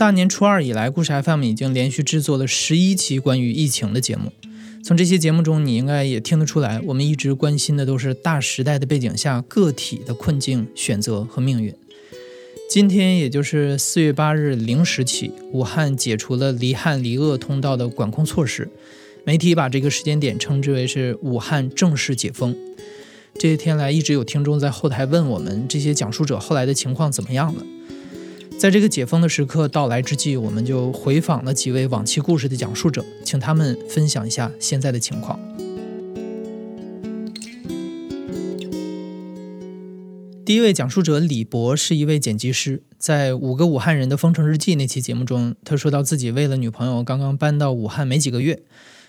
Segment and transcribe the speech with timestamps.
[0.00, 4.32] 大年初二以来，故事 FM 已经连续制作了十一期关于疫情的节目。
[4.82, 11.74] 从这些节目中，你应该也听得出来，我们一直关心的都是大时代的背景下个体的困境、选择和命运。
[12.70, 18.70] 今天，也就是四月八日零时起，武汉解除了离汉离鄂通道的管控措施。
[19.24, 22.56] 媒体把这个时间点称之为是武汉正式解封。
[23.34, 27.62] 这些天来，一直有听众在后台问我们，这些讲述者后来的情况怎么样了？
[28.60, 35.40] 在这个解封的时刻到来之际，我们就回访了几位往期故事的讲述者，请他们分享一下现在的情况。
[40.44, 48.60] 第一位讲述者李博是一位剪辑师，在《五个武汉人的封城日记》那期节目中，他说到自己为了女朋友刚刚搬到武汉没几个月，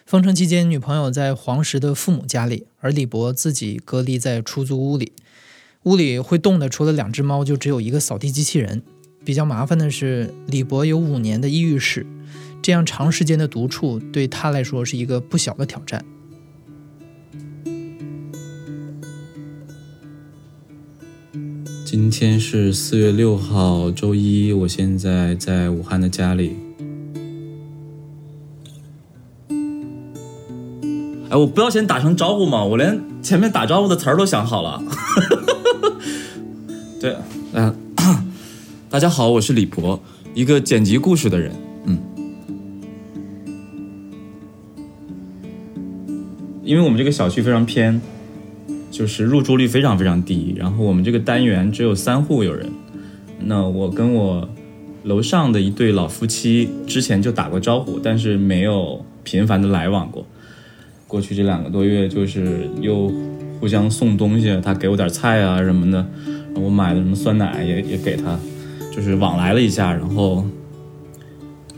[0.05, 5.11] 封城期间女朋友在黄石的父母家里，而李博自己隔离在出租屋里，
[5.83, 8.81] 屋里会动的除了两只猫，就只有一个扫地机器人。
[9.23, 12.05] 比较麻烦的是，李博有五年的抑郁史，
[12.61, 16.03] 这样长时间的独处对他来说是一个不小的挑战。
[21.86, 26.55] 今天是四月六号，周一，我现在在武汉的家里。
[31.30, 32.64] 哎，我不要先打声招呼吗？
[32.64, 34.81] 我连前面打招呼的词儿都想好了。
[36.99, 37.16] 对，
[38.92, 39.97] 大家好，我是李博，
[40.34, 41.50] 一个剪辑故事的人。
[41.86, 41.97] 嗯，
[46.61, 48.02] 因为我们这个小区非常偏，
[48.92, 52.70] 就是入住率非常非常低，然后我们这个单元只有三户有人。
[53.39, 54.49] 那我跟我
[55.04, 60.26] 楼上的一对老夫妻之前就打过招呼，但是没有频繁的来往过。
[61.08, 63.10] 过去这两个多月，就是又
[63.61, 66.05] 互相送东西，他给我点菜啊什么的，
[66.55, 68.38] 我买的什么酸奶也也给他。
[68.91, 70.45] 就是往来了一下，然后，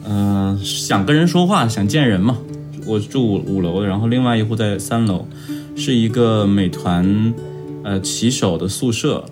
[0.03, 2.37] 嗯，想跟人说话，想见人嘛。
[2.85, 5.25] 我住五五楼，然后另外一户在三楼，
[5.75, 7.33] 是一个美团，
[7.83, 9.23] 呃，骑手的宿舍。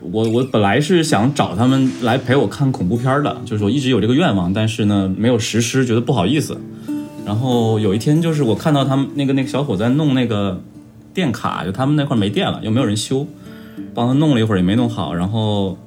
[0.00, 6.56] 我我本来是想找他们来陪我看恐怖片的，就是我一直有这个愿望，但是呢没有实施，觉得不好意思。
[7.24, 10.60] 然后有一天，就是我看到他们那个那个小伙在弄那个
[11.14, 13.26] 电卡，就他们那块没电了，又没有人修，
[13.94, 15.78] 帮他弄了一会儿也没弄好，然后。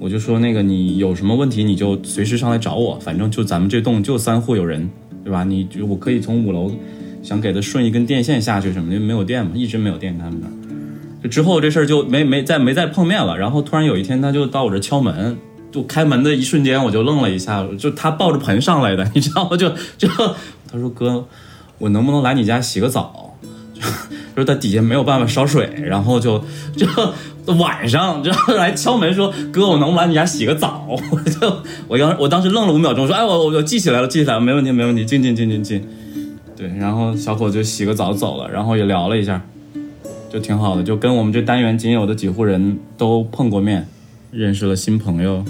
[0.00, 4.88] 我就说那个你有什么问题你就随时上来找我，反正就咱们这栋就三户有人，
[5.22, 5.44] 对吧？
[5.44, 6.72] 你就我可以从五楼
[7.22, 10.52] 想给他顺一根电线下去什么的，没有电嘛，一直没有电他们那儿。
[11.22, 13.36] 就之后这事儿就没没再没再碰面了。
[13.36, 15.36] 然后突然有一天他就到我这敲门，
[15.70, 19.54] 就开门的一瞬间我就愣了一下，就他抱着盆上来的，你知道吗？
[19.54, 19.68] 就
[19.98, 21.26] 就他说哥，
[21.76, 23.36] 我能不能来你家洗个澡？
[24.34, 26.42] 就说他底下没有办法烧水，然后就
[26.74, 26.86] 就。
[27.52, 35.88] 晚上就来敲门说：“哥，我能不能来你家洗个澡？”我就我当我当时愣了五秒钟，说：“哎，我我记起来了，记起来了，没问题，没问题，进进进进进。”
[36.56, 39.42] 对，然后小伙就洗个澡走了，然后也聊了一下，
[40.30, 43.88] 就挺好的，就跟我们这单元仅有的几户人都碰过面，
[44.30, 45.44] 认识了新朋友。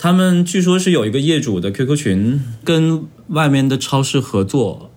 [0.00, 4.90] 他们据说是有一个业主的 QQ 群，跟外面的超市合作，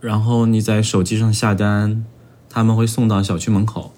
[0.00, 2.04] 然后你在手机上下单，
[2.48, 3.92] 他们会送到小区门口。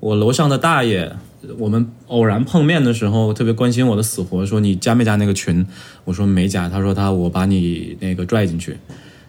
[0.00, 1.16] 我楼上的大爷，
[1.58, 5.66] 我们偶然碰面的时候，特别关心我的死活，说你加没加那个群？
[6.04, 6.68] 我说没加。
[6.68, 8.76] 他说他我把你那个拽进去，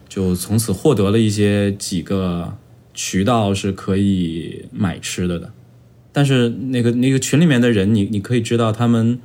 [0.08, 2.54] 就从此获得了一些几个
[2.94, 5.52] 渠道是可以买吃的的。
[6.12, 9.20] 但是那个那个群里面的人，你你可以知道他们。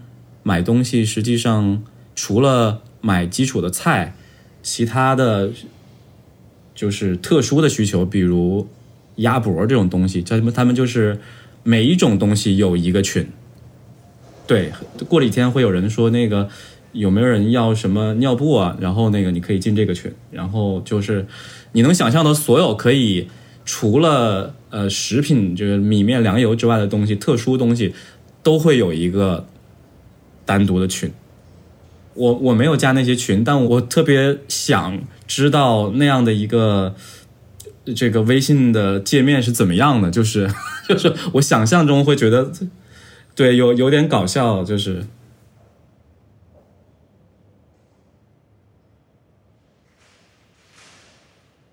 [0.44, 1.84] 买东西实际上
[2.16, 4.16] 除了买基础的菜，
[4.62, 5.50] 其他的
[6.74, 8.66] 就是特殊的需求，比如
[9.16, 11.18] 鸭脖这种东西，他们他们就是
[11.62, 13.26] 每一种东西有一个群。
[14.46, 14.72] 对，
[15.08, 16.48] 过了几天会有人说那个
[16.92, 18.76] 有没有人要什么尿布啊？
[18.80, 21.26] 然后那个你可以进这个群，然后就是
[21.72, 23.28] 你能想象的所有可以
[23.64, 27.94] 除了呃食品就是米面粮油之外的东西，特殊东西
[28.42, 29.46] 都会有一个。
[30.44, 31.08] 单独的群，
[32.14, 36.94] 我我没有加那些群，但我特别想知道那样的一个
[37.94, 40.10] 这个微信的界面是怎么样的。
[40.10, 40.50] 就是
[40.88, 42.52] 就是我想象中会觉得，
[43.34, 45.06] 对，有有点搞笑，就是。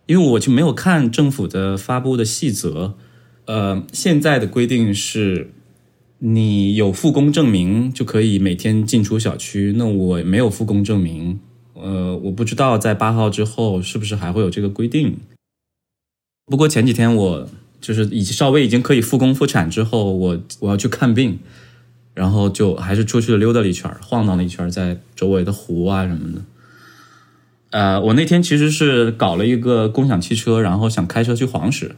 [0.05, 2.95] 因为我就没有看政府的发布的细则，
[3.45, 5.53] 呃，现在的规定是，
[6.19, 9.73] 你有复工证明就可以每天进出小区。
[9.77, 11.39] 那我没有复工证明，
[11.73, 15.17] 呃，我不知道在八号之后是不是还会有这个规定。
[16.45, 17.49] 不过前几天我
[17.79, 21.39] 就是已经稍微已经可以复工复产之后，我我要去看病，
[22.13, 26.41] 然后就还是出去溜达了一圈，晃荡了一圈，在周围的湖啊什么的。
[27.69, 31.95] 呃，我那天其实是搞了一个共享汽车，然后想开车去黄石，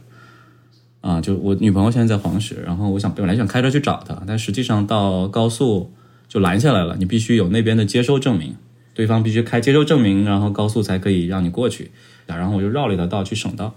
[1.02, 5.90] 啊，就我女朋友现在在黄石，然后我想本来想开车去找她，但实际上到高速
[6.28, 8.54] 就拦下来了，你必须有那边的接收证明，
[8.94, 11.90] 对方必须开接收证明，然后高速才可以让你过去，
[12.26, 13.74] 然后我就绕了一条道去省道，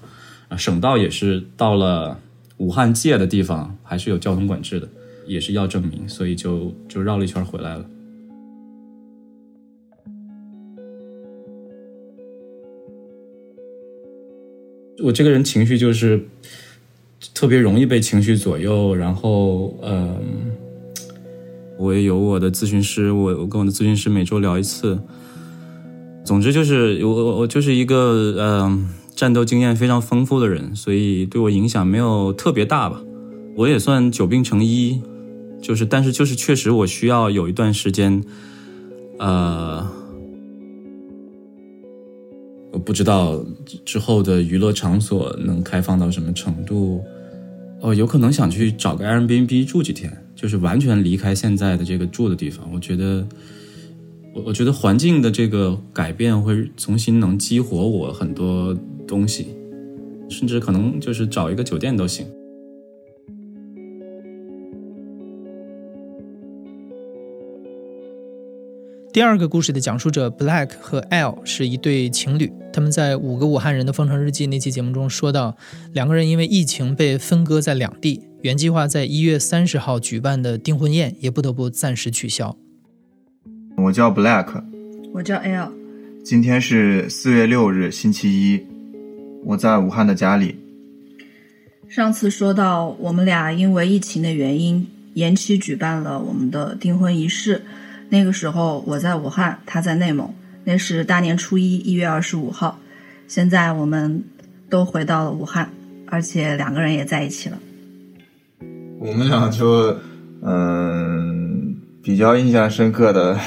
[0.49, 2.19] 啊，省道也是到了
[2.57, 4.87] 武汉界的地方，还是有交通管制的，
[5.25, 7.85] 也是要证明，所以就就绕了一圈回来了。
[15.03, 16.25] 我这个人情绪就是
[17.33, 20.51] 特别容易被情绪左右，然后嗯，
[21.77, 24.99] 我也有我的咨询师，我我跟我的咨询师每周聊一次。
[26.23, 33.01] 总之就是我我我就是一个嗯战斗经验非常丰富的人，所以对我影响没有特别大吧。
[33.55, 35.01] 我也算久病成医，
[35.61, 38.23] 就是但是就是确实我需要有一段时间，
[39.19, 39.87] 呃。
[42.71, 43.41] 我不知道
[43.85, 47.01] 之后的娱乐场所能开放到什么程度，
[47.85, 52.67] 哦，有可能想去找个 Airbnb 住几天，就是完全离开现在的这个住的地方。
[52.73, 53.27] 我觉得，
[54.33, 58.75] 我我觉得环境的这个改变会重新能激活我很多
[59.07, 59.49] 东西，
[60.29, 62.25] 甚至可能就是找一个酒店都行。
[69.15, 75.55] 第二个故事的讲述者 Black 和 L 是一对情侣，他们在《五个武汉人的封城日记》那期节目中说到，
[75.93, 82.57] 两个人因为疫情被分割在两地，原计划在一月三十号举办的订婚宴也不得不暂时取消。
[83.77, 84.61] 我叫 Black，
[85.13, 85.71] 我叫 L，
[86.21, 88.65] 今天是四月六日星期一，
[89.45, 90.57] 我在武汉的家里。
[91.87, 97.61] 上次说到我们俩因为疫情的原因延期举办了我们的订婚仪式。
[98.09, 100.33] 那个时候我在武汉，他在内蒙。
[100.63, 102.79] 那是大年初一，一月二十五号。
[103.27, 104.23] 现在我们
[104.69, 105.69] 都回到了武汉，
[106.07, 107.57] 而且两个人也在一起了。
[108.99, 109.95] 我们俩就
[110.41, 113.39] 嗯，比较印象深刻的，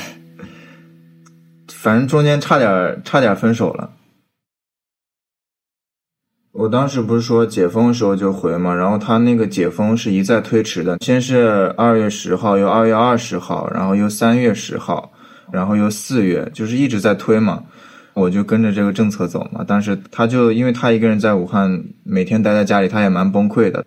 [1.68, 3.90] 反正中间差点差点分手了。
[6.52, 15.12] 我当时不是说解封的时候就回嘛，然后他那个解封是一再推迟的，先是二月十号，又二月二十号，然后又三月十号，
[15.52, 17.62] 然后又四月，就是一直在推嘛。
[18.14, 23.84] 我就跟着这个政策走嘛，但是他就因为他一个人在武汉，每天待在家里，他也蛮崩溃的。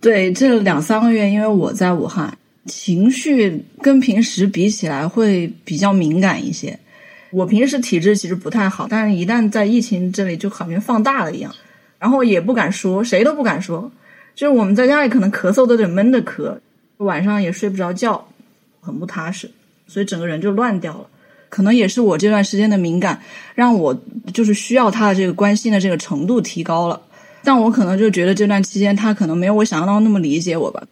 [0.00, 2.36] 对，这两三个月，因为我在武汉，
[2.66, 6.76] 情绪跟平时比起来会比较敏感一些。
[7.30, 11.54] 我平时体质其实不太好，但是一旦在疫情这里，就好像放大了一样。
[12.04, 13.90] 然后也不敢说，谁都不敢说。
[14.34, 16.54] 就是我们在家里可能咳嗽都得闷着咳，
[16.98, 18.28] 晚上也睡不着觉，
[18.82, 19.50] 很不踏实，
[19.86, 21.06] 所以整个人就乱掉了。
[21.48, 23.18] 可能也是我这段时间的敏感，
[23.54, 23.98] 让我
[24.34, 27.00] 就是需要他的这个关心的这个程度提高了。
[27.42, 30.82] 但我可能就觉得这段期间他可能没有我想象到那么理解我吧。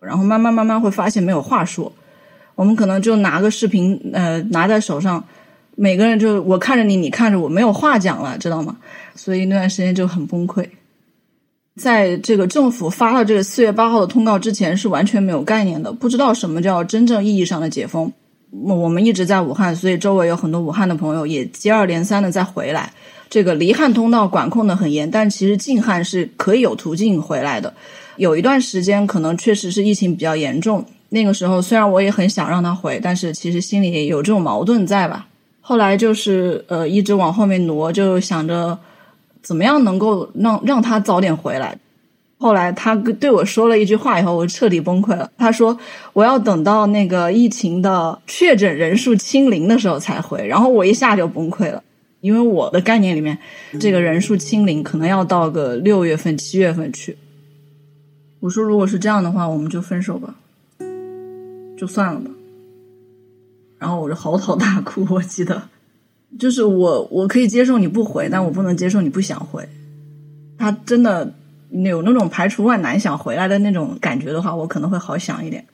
[0.00, 1.90] 然后慢慢慢慢会发现没有话说，
[2.56, 5.24] 我们可能就拿个视频，呃，拿在手上。
[5.76, 8.76] 每个人就我看着你，你看着我，没有话讲了，知道吗？
[9.14, 10.66] 所以那段时间就很崩溃。
[11.76, 18.12] 在这个政府发了这个四月八号的通告之前，是完全没有概念的，不知道什么叫真正意义上的解封。
[18.50, 22.92] 我们一直在武汉，所以周围有很多武汉的朋友也接二连三的再回来。
[23.30, 27.72] 这个离汉通道管控的很严，但其实进汉是可以有途径回来的。
[28.16, 35.26] 有一段时间可能确实是疫情比较严重，那个时候虽然我也很想让他回，但是其实心里也有这种矛盾在吧。
[35.64, 38.76] 后来就是呃，一直往后面挪，就想着
[39.40, 41.78] 怎么样能够让让他早点回来。
[42.36, 45.30] 后来他对我说了一句话以后，我彻底崩溃了。
[45.38, 45.78] 他说
[46.12, 50.44] 我要等到那个疫情的确诊人数清零的时候才回。
[50.44, 51.80] 然后我一下就崩溃了，
[52.20, 53.38] 因为我的概念里面，
[53.78, 57.16] 这个人数清零可能要到个六月份、七月份去。
[58.40, 60.34] 我说如果是这样的话，我们就分手吧，
[61.78, 62.28] 就算了吧。
[63.82, 65.60] 然后我就嚎啕大哭，我记得，
[66.38, 69.68] 就是我我可以接受你不回，但我不能接受你不想回。
[70.56, 71.34] 他真的
[71.70, 75.66] 有那种排除万难想回来的那种感觉的话，我可能会好想一点。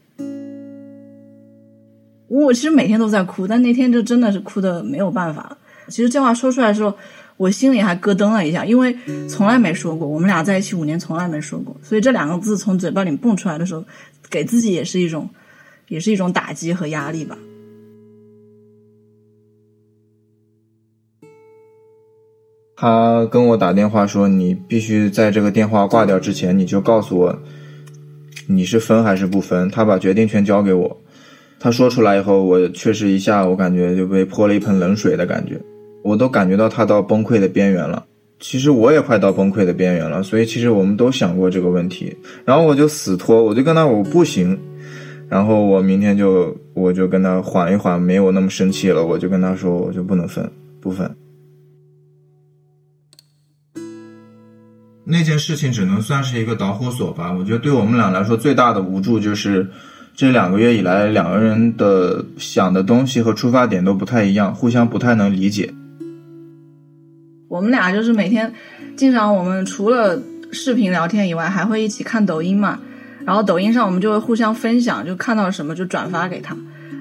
[2.28, 5.58] 我其实每天都在哭，但那天就真的是哭的没有办法。
[5.88, 6.94] 其实这话说出来的时候，
[7.36, 8.96] 我心里还咯噔了一下，因为
[9.28, 13.84] 从来没说过，我们俩在一起五年，从来没说过，所以这两个字从嘴巴里蹦出来的时候，
[14.30, 15.28] 给自己也是一种，
[15.88, 17.36] 也是一种打击和压力吧。
[22.80, 27.37] 他跟我打电话说：“你必须在这个电话挂掉之前，你就告诉我
[28.47, 30.97] 你是分还是不分。”他把决定权交给我。
[31.58, 35.61] 他说出来以后，我确实一下，我感觉就被泼了一盆冷水的感觉，
[36.04, 38.04] 我都感觉到他到崩溃的边缘了。
[38.38, 42.16] 其实我也快到崩溃的边缘了，所以其实我们都想过这个问题。
[42.44, 44.56] 然后我就死拖，我就跟他我不行。
[45.28, 49.04] 然后我明天就我就跟他缓一缓，没有那么生气了。
[49.04, 50.49] 我就跟他说，我就不能分，
[50.80, 51.11] 不分。
[55.08, 57.32] 那件事情只能算是一个导火索吧。
[57.32, 59.66] 我觉得对我们俩来说，最大的无助就是。
[60.14, 65.72] 这两个月以来，两个人的想的东西和出发点都不太一样，互相不太能理解。
[67.46, 68.52] 我们俩就是每天，
[68.96, 72.80] 经常我们除了视频聊天以外，还会一起看抖音嘛。
[73.24, 76.56] 然后抖音上我们就会互相分享，就看到什么就转发给他。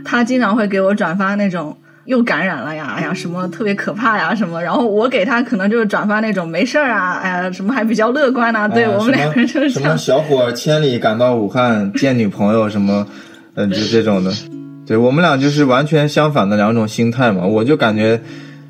[0.06, 1.76] 他经常会给我转发那种。
[2.08, 2.96] 又感染了呀！
[2.98, 4.34] 哎呀，什么特别可怕呀？
[4.34, 4.64] 什么？
[4.64, 8.68] 然后我给他可能就是转发那种没事儿啊，哎呀，什么还比较乐观呐？
[8.68, 13.06] 对我们两个人就是什么小伙千里赶到武汉见女朋友什么，
[13.56, 14.32] 嗯，就这种的。
[14.86, 17.46] 对我们俩就是完全相反的两种心态嘛。
[17.46, 18.22] 我就感觉，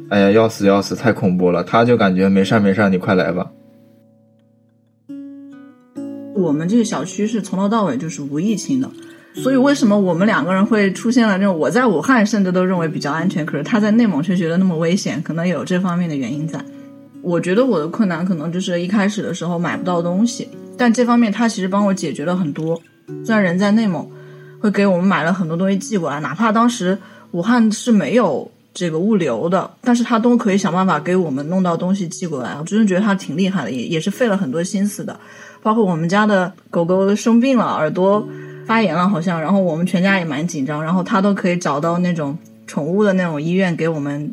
[0.10, 1.64] 哎呀，要死要死，太恐怖了。
[1.64, 3.52] 他就感觉没事儿没事儿，你快来吧。
[6.34, 8.90] 我们这个小区是从头到尾就是无疫情的。
[9.44, 15.22] 所以，为什么我们两个人会出现了那种我在武汉甚至都认为比较安全，可是他在内蒙却觉得那么危险？
[15.22, 16.60] 可能有这方面的原因在。
[17.22, 22.82] 我觉得我的困难可能就是一开始的时候买不到东西，但这方面他其实帮我解决了很多。
[23.24, 24.10] 虽然人在内蒙，
[24.60, 26.98] 会给我们买了很多东西寄过来，哪怕当时
[27.32, 32.56] 武汉是没有这个物流的，但是他都可以想办法给我们弄到东西寄过来。
[32.60, 35.18] 我真的觉得他挺厉害的，也也是费了很多心思的。
[35.62, 38.28] 包括我们家的狗狗生病了，耳朵。
[38.68, 44.32] 发炎了好像，然后我们全家也蛮紧张，然后他都可以找到那种宠物的那种医院给我们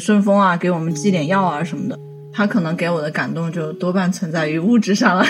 [0.00, 1.98] 顺丰啊，给我们寄点药啊什么的。
[2.32, 5.26] 他可能给我的感动就多半存在于物质上了。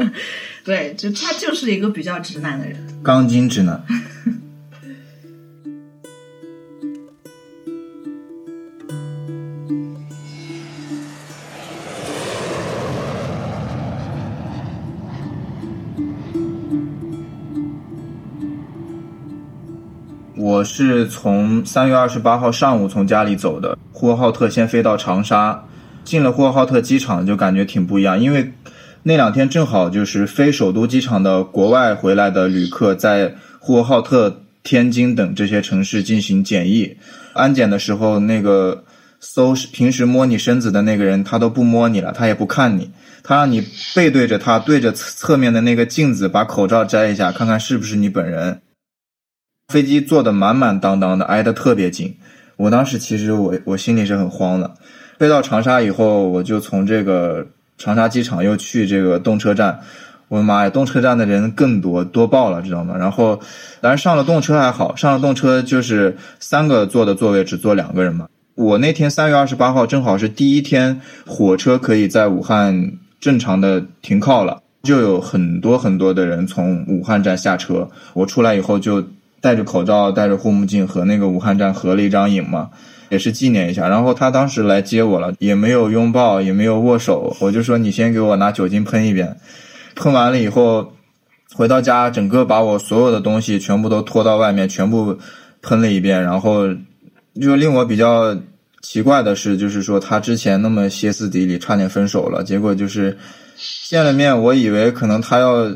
[0.64, 3.80] 对，就他就是一个比较直男的人，钢筋直男。
[20.48, 25.62] 我是从三月二十八号上午从家里走的，呼和浩特先飞到长沙，
[26.04, 28.50] 进了呼和浩特机场就感觉挺不一样，因为
[29.02, 36.96] 那两天正好就是飞首都机场的国外回来的旅客在呼和浩特、天津等这些城市进行检疫，
[37.34, 38.82] 安检的时候那个
[39.20, 42.90] 搜平时摸你身子的那个人他都不摸你了，他也不看你，
[43.22, 43.62] 他让你
[43.94, 48.58] 背对着他，对着侧面的那个镜子把口罩摘一下，看看是不是你本人。
[49.68, 52.16] 飞机坐的满满当当的，挨得特别紧。
[52.56, 54.70] 我当时其实我我心里是很慌的。
[55.18, 57.46] 飞到长沙以后，我就从这个
[57.76, 59.78] 长沙机场又去这个动车站。
[60.28, 62.96] 我的妈呀，动车站的人更多，多爆了，知道吗？
[62.96, 63.38] 然后，
[63.82, 68.26] 但是上了动车还好，上了动车就是三个坐的座位只坐两个人嘛。
[68.54, 77.90] 我那天三月二十八号正好是第一天火车可以在武汉正常的停靠了，就有很多很多的人从武汉站下车。
[78.14, 79.04] 我出来以后就。
[79.40, 82.70] 戴着口罩，戴着护目镜，和那个武汉站合了一张影嘛，
[83.08, 83.88] 也是纪念一下。
[83.88, 89.36] 然后他当时来接我了，也没有拥抱，也没有握手，我就说你先给我拿酒精喷一遍。
[89.94, 90.92] 喷完了以后，
[91.54, 95.16] 回到家，整个把我所有的东西全部都拖到外面，全部
[95.62, 96.22] 喷了一遍。
[96.22, 96.66] 然后
[97.40, 98.36] 就令我比较
[98.82, 103.16] 奇怪的是，就是说他之前那么歇斯底里，差点分手了，结果就是
[103.88, 105.70] 见了面，我以为可能他要。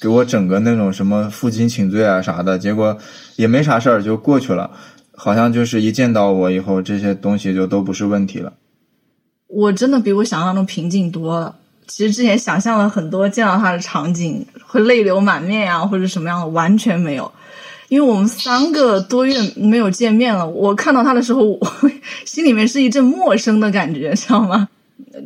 [0.00, 2.96] 给我整个那种什么负荆请罪啊啥的，结果
[3.36, 4.70] 也没啥事儿就过去了，
[5.14, 8.52] 好像就是一见到我以后，这些东西就都不是问题了。
[9.48, 11.54] 我真的比我想象中平静多了。
[11.86, 17.30] 其实之前想象了很多见到他的场景，会泪流满面呀，或者什么样的，完全没有。
[17.88, 21.60] 因为我们三个多月没有见面了，我看到他的时候，我
[22.24, 24.68] 心里面是一阵陌生的感觉，知道吗？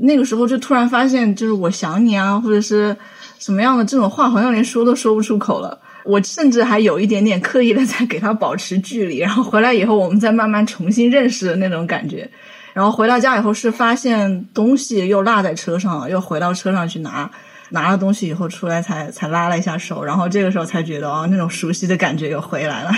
[0.00, 2.96] 那个时候就突然发现，就是我想你啊，或者是。
[3.38, 5.78] 什么样的这种话，好像连说都说不出口了。
[6.04, 12.28] 我甚至还有一点点刻意的在给他保持距离，然后回来以后，我们再慢慢重新认识的那种感觉。
[12.72, 17.30] 然后回到家以后是发现东西又落在车上了，又回到车上去拿，
[17.70, 22.90] 拿了东西以后出来才才拉了一下手，然后这个时候才觉得哦，那种熟悉的感觉又回来了。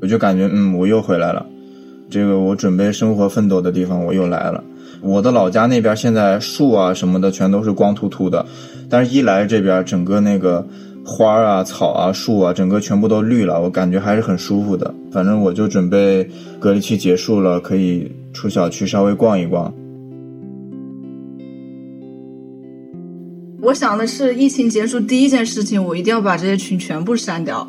[0.00, 1.44] 我就感觉嗯，我又回来了，
[2.08, 4.64] 这个我准备生活奋斗的地方我又来了。
[5.02, 8.44] 我的老家那边现在树啊什么的全都是光秃秃的，
[8.88, 10.66] 但是一来这边整个那个
[11.04, 14.94] 花啊、草啊、树啊，整个全部都绿了，我感觉还是很舒服的。
[15.10, 16.28] 反正我就准备
[16.58, 19.72] 隔离期结束了，可以出小区稍微逛一逛。
[23.62, 27.66] 我想的是，疫情结束第一件事情，我一定要把这些群全部删掉，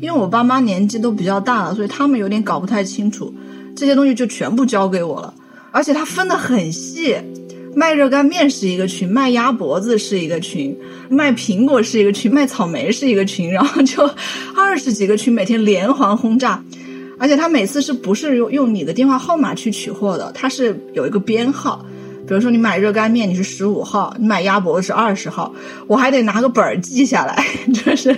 [0.00, 3.32] 因为我爸妈年纪都比较大了，所以他们有点搞不太清楚
[3.74, 5.34] 这些东西，就全部交给我了。
[5.74, 7.16] 而且它分得很细，
[7.74, 10.74] 卖热干面是一个群，卖鸭脖子是一个群，
[11.08, 14.08] 卖苹果是一个群，卖草莓是一个群，然后就
[14.56, 16.62] 二十几个群，每天连环轰炸。
[17.18, 20.30] 而且他每次是不是用用你的电话号码去取货的？
[20.32, 21.84] 他是有一个编号，
[22.28, 25.52] 比如说你买热干面你是十五号，你买鸭脖子是二十号，
[25.88, 28.16] 我还得拿个本儿记下来， 真是，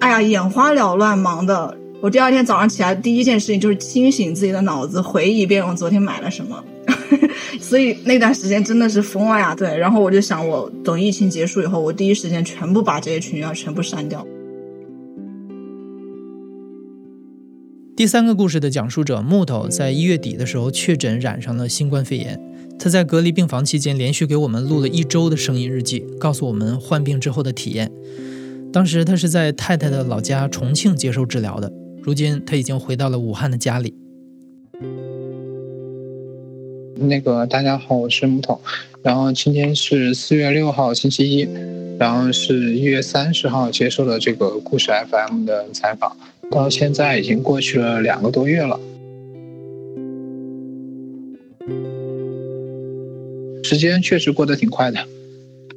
[0.00, 1.76] 哎呀，眼花缭乱，忙的。
[2.00, 6.64] 我第二天早上起来第一件事情就是清醒自己的脑子，回忆一遍我昨天买了什么。
[7.60, 9.54] 所以那段时间真的是疯了呀！
[9.54, 14.26] 对，然后我就想，我等疫情结束以后，我第一时间全部把这些群要全部删掉。
[17.96, 22.40] 第三个故事的讲述者木头在一月底的时候确诊染上了新冠肺炎，
[22.78, 27.90] 他在隔离病房期间连续给我们录了一周的声音日记，告诉我们患病之后的体验。
[28.72, 31.70] 当时他是在太太的老家重庆接受治疗的，
[32.02, 33.94] 如今他已经回到了武汉的家里。
[37.00, 38.60] 那个大家好，我是木头，
[39.02, 41.48] 然后今天是四月六号星期一，
[41.98, 46.14] 然后是一月三十号接受了这个故事 FM 的采访，
[46.50, 48.78] 到现在已经过去了两个多月了，
[53.64, 55.00] 时间确实过得挺快的，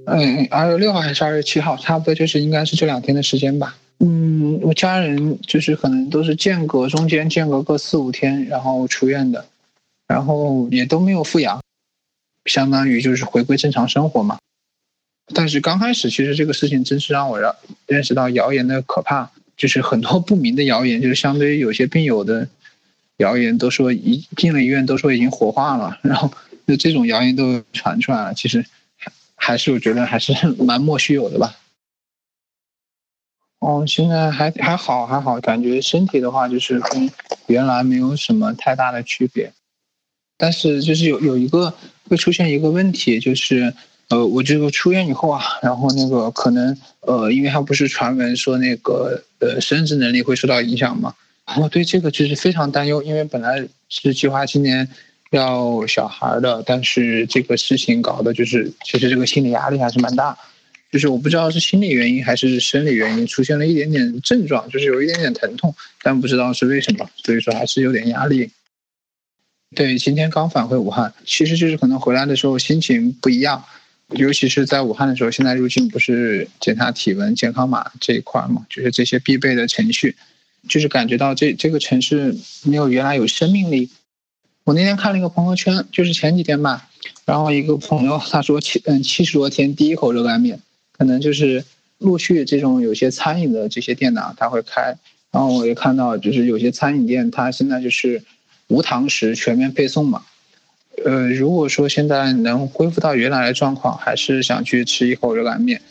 [0.07, 9.45] 嗯，二月六号还是二月七号，差不多就是应该是这两天的时间吧，嗯，我家人就是可能都是间隔中间间隔个四五天，然后出院的。
[10.07, 11.61] 然后也都没有复阳，
[12.45, 14.37] 相当于就是回归正常生活嘛。
[15.33, 17.55] 但是刚开始，其实这个事情真是让我认
[17.87, 22.47] 认识到谣言的可怕，就是很多不明的谣言，就是相对于有些病友的
[23.17, 26.29] 谣言，都说一进了医院都说已经火化了，然后
[26.67, 28.33] 就这种谣言都传出来了。
[28.33, 28.65] 其实
[28.97, 31.55] 还还是我觉得还是蛮莫须有的吧。
[33.59, 37.09] 哦，现在还还好还好，感觉身体的话就是跟
[37.47, 39.53] 原来没有什么太大的区别。
[40.38, 41.74] 但是就是有有一个
[42.10, 43.74] 会出现一个问题，就是
[44.10, 51.13] 呃，我这个出院以后啊，然后那个可能呃，因为他不是传闻说那个呃生殖能力会受到影响嘛，
[51.58, 54.88] 我对这个就是非常担忧，因为本来是计划今年
[55.32, 60.38] 要小孩的，但是这个事情搞的就是其实这个心理压力还是蛮大，
[60.91, 68.50] 就是我不知道是心理原因还是生理原因，出现了一点点症状，就是有一点点疼痛，但不知道是为什么，所以说还是有点压力。
[69.75, 73.63] 对，今天刚返回武汉，其实就是可能回来的时候心情不一样，
[74.09, 80.15] 尤其是在武汉的时候，现在入境不是检查体温、健康码这一块嘛，就是这些必备的程序，
[80.69, 83.89] 就是感觉到这这个城市没有原来有生命力。
[84.63, 86.88] 我那天看了一个朋友圈，就是前几天吧，
[87.25, 90.59] 然后一个朋友他说七嗯七十多天第一口热干面，
[90.91, 91.65] 可能就是
[91.97, 94.95] 陆续这种有些餐饮的这些店呢他会开，
[95.31, 98.23] 然后我也看到就是有些餐饮店他现在就是。
[98.67, 100.23] 无糖食全面配送嘛？
[101.06, 105.82] 呃，如果说现在能恢复到原来的状况，还是想去吃一口热干面。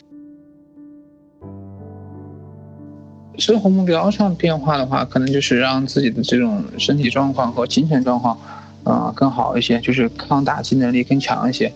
[3.39, 8.39] 生活目标上变化的话，可能就是让自己的这种身体状况和精神状况，
[8.85, 11.73] 啊，更好一些，就是抗打击能力更强一些。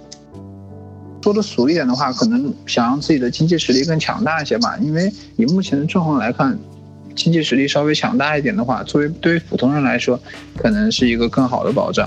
[1.22, 4.78] 说的俗一点的话，可能想让自己的经济实力更强大一些吧。
[4.80, 6.58] 因为以目前的状况来看。
[7.16, 10.20] 经济实力稍微强大一点的话，作为对于普通人来说，
[10.56, 12.06] 可能是一个更好的保障。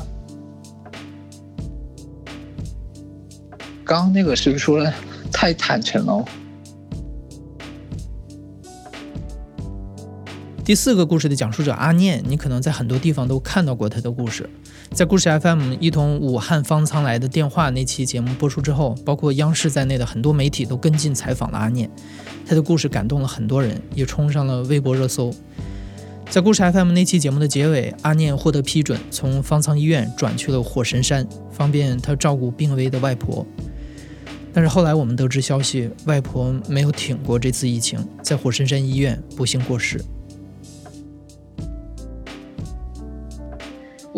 [3.83, 4.93] 刚刚那个是不是说的
[5.33, 6.23] 太坦诚了？
[10.63, 14.47] 第四个故事的讲述者阿念，你可能在很多地方都看到过他的故事。
[14.91, 21.89] 在故事 FM 一同武汉方舱来的电话那期节目播出之后，包括央视在内的很多媒体都跟进采访了阿念。
[22.45, 25.33] 他的故事感动了很多人，也冲上了微博热搜。
[26.29, 33.45] 在故事 FM 那期节目的结尾，阿念获得批准，从方舱医院转去了火神山，方便他照顾病危的外婆。
[34.51, 40.03] 但是后来我们得知消息，外婆没有挺过这次疫情，在火神山医院不幸过世。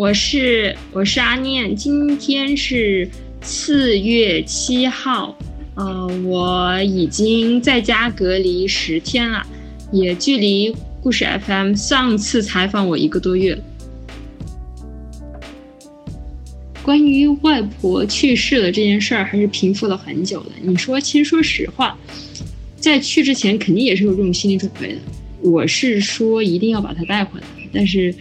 [0.01, 3.07] 我是我是阿念，今天是
[3.43, 5.37] 四月七号，
[5.75, 9.45] 呃，我已经在家隔离十天了，
[9.91, 13.55] 也距离故事 FM 上次采访我一个多月。
[16.81, 20.49] 关于外婆去世了这件事儿，还是平复了很久的。
[20.63, 21.95] 你说，其实说实话，
[22.75, 24.99] 在去之前肯定也是有这种心理准备的。
[25.43, 28.11] 我是说一定要把她带回来，但是。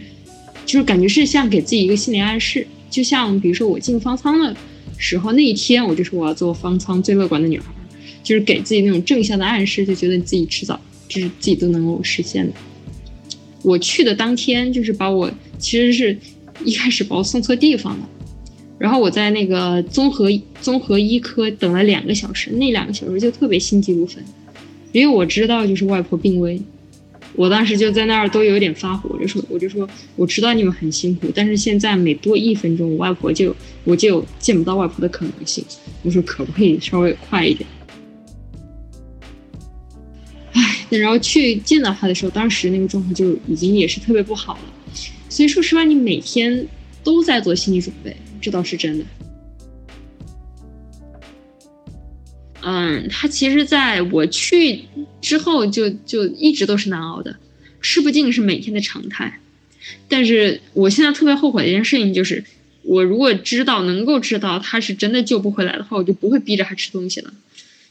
[0.65, 4.55] 就是感觉是像给自己一个心理暗示，就像比如说我进方舱的
[4.97, 7.65] 时候，那一天我就说我要做方舱最乐观的女孩，
[8.23, 12.53] 就是给自己那种正向的暗示，就觉得你自己迟早就是自己都能够实现的。
[13.63, 16.17] 我去的当天就是把我其实是
[16.63, 18.09] 一开始把我送错地方了，
[18.77, 20.29] 然后我在那个综合
[20.61, 24.23] 综合医科等了两个小时，那两个小时就特别心急如焚，
[24.91, 26.61] 因为我知道就是外婆病危。
[27.35, 35.63] 我当时就在那儿都有点发火，我就说，我就说，我知道你们很辛苦，但是现在每多一分钟，我外婆就我就见不到外婆的可能性。
[36.03, 37.67] 我说可不可以稍微快一点？
[40.53, 44.61] 唉，然后去见到他的时候，当时那个状况就已经也是特别不好了。
[45.29, 46.67] 所以说实话，你每天
[47.03, 49.05] 都在做心理准备，这倒是真的。
[52.63, 54.81] 嗯，他其实在我去
[55.21, 57.35] 之后就就一直都是难熬的，
[57.81, 59.39] 吃不进是每天的常态。
[60.07, 62.43] 但是我现在特别后悔的一件事情就是，
[62.83, 67.33] 我如果知道能够知道他是真的救不回来的话，我就不会逼着他吃东西了，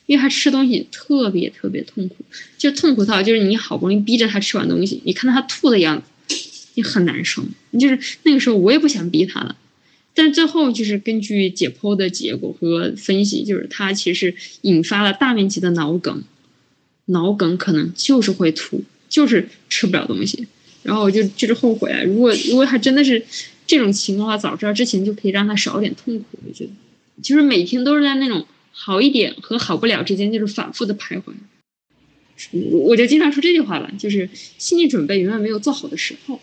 [0.06, 2.16] 因为他吃东西特别特别痛苦，
[2.56, 6.36] 就痛苦到就是你好不容易逼着他吃完东西，你看到他吐的样子，
[6.74, 7.44] 你很难受。
[7.72, 9.56] 你就是那个时候我也不想逼他了。
[10.22, 16.22] 但最后就是根据解剖的结果和分析，就是他其实引发了大面积的脑梗，
[17.06, 20.46] 脑梗可能就是会吐，就是吃不了东西。
[20.82, 23.24] 然后我就就是后悔啊，如果如果他真的是
[23.66, 26.24] 这种情况的话，早知道之前就可以让他少点痛苦。
[26.46, 26.70] 我觉得，
[27.22, 31.32] 就是每天都是在那种好一点和好不了之间，就是反复的徘徊。
[32.82, 34.28] 我就经常说这句话吧，就是
[34.58, 36.38] 心理准备永远没有做好的时候。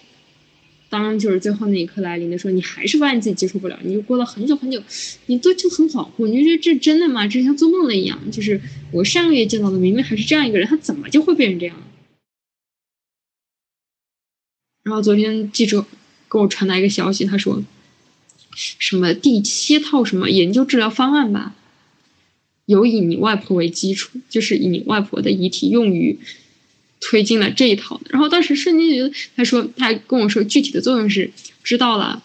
[0.89, 4.81] 当就是最后那一刻来临的时候，你还是发现自己接受不了，你就过了很久很久，
[5.25, 7.27] 你都就很恍惚，你就觉得这真的吗？
[7.27, 8.19] 这像做梦了一样。
[8.31, 11.75] 就是我上个月见到的，明明还是这样一个人，他怎么就会变成这样？
[14.83, 15.85] 然后昨天记者
[16.31, 17.61] 给我传达一个消息，他说
[18.55, 21.53] 什么第七套什么研究治疗方案吧，
[22.65, 26.17] 有以你外婆为基础，就是以你外婆的遗体用于。
[26.99, 31.29] 推进了这一套，然后当时瞬间觉得，他说他跟我说具体的作用是
[31.63, 32.23] 知道了，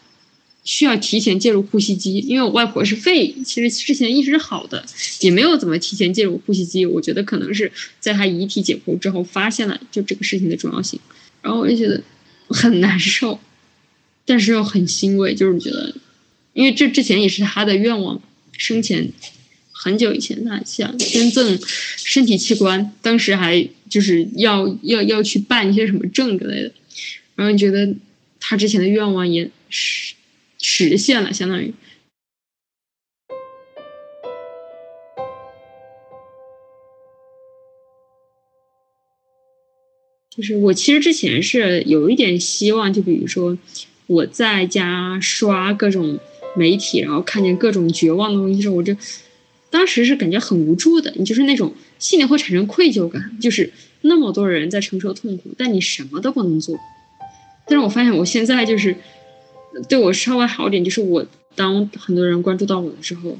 [0.65, 4.85] 需要提前介入呼吸机，因为我外婆是肺，其实之前一直好的，
[5.21, 6.87] 也没有怎么提前介入呼吸机。
[6.87, 10.99] 我觉得可能是在他遗体解剖之后发现了就这个事情的重要性，
[11.43, 12.03] 然后我就觉得
[12.49, 13.39] 很难受，
[14.25, 15.95] 但是又很欣慰，就是觉得，
[16.55, 18.21] 因为这之前也是他的愿望，
[18.57, 19.13] 生前。
[19.85, 21.59] 很久以前，他想捐赠
[21.97, 26.73] 身体器官，当时还就是要要要去办一些什么证之类的，
[27.35, 27.93] 然后觉得
[28.39, 30.15] 他之前的愿望也实
[30.61, 31.75] 实现了，相当于。
[40.31, 43.59] 就是我其实之前是有一点希望，就比如说
[44.07, 46.21] 我在家刷各种
[46.57, 48.97] 媒体，然后看见各种绝望的东西时候，我就。
[49.73, 56.79] 当时是感觉很无助的，你就是那种心里会产生愧疚感，就是那么多人在承受痛苦，但你什么都不能做。
[57.67, 58.95] 但是我发现我现在就是
[59.89, 63.39] 对我稍微好点，就是我当很多人关注到我的时候，